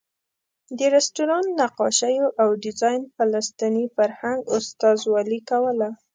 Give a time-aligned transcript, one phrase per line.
[0.77, 5.89] د رسټورانټ نقاشیو او ډیزاین فلسطیني فرهنګ استازولې کوله.